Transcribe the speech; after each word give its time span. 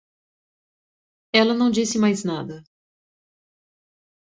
Ela 1.31 1.53
não 1.53 1.69
disse 1.69 1.99
mais 1.99 2.23
nada. 2.23 2.63